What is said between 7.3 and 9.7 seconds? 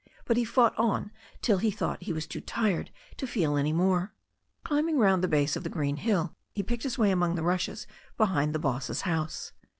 the rushes behind the boss's house.